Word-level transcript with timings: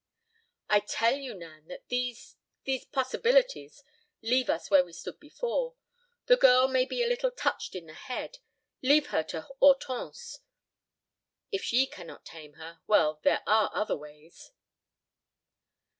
"I 0.67 0.79
tell 0.79 1.13
you, 1.15 1.35
Nan, 1.35 1.67
that 1.67 1.87
these—these 1.89 2.85
possibilities—leave 2.85 4.49
us 4.49 4.71
where 4.71 4.83
we 4.83 4.93
stood 4.93 5.19
before. 5.19 5.75
The 6.25 6.37
girl 6.37 6.67
may 6.67 6.85
be 6.85 7.03
a 7.03 7.07
little 7.07 7.29
touched 7.29 7.75
in 7.75 7.85
the 7.85 7.93
head. 7.93 8.39
Leave 8.81 9.09
her 9.13 9.21
to 9.25 9.41
Hortense; 9.59 10.39
if 11.51 11.63
she 11.63 11.85
cannot 11.85 12.25
tame 12.25 12.53
her, 12.53 12.79
well, 12.87 13.19
there 13.21 13.43
are 13.45 13.69
other 13.75 13.95
ways." 13.95 14.49